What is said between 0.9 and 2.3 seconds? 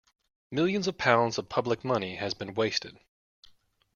pounds of public money